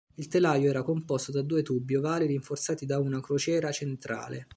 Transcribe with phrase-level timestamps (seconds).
[0.15, 4.49] Il telaio era composto da due tubi ovali rinforzati da una crociera centrale.